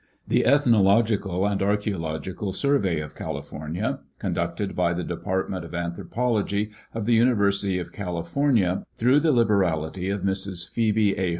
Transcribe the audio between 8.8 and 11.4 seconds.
through the liberality of Mrs. Phoebe A.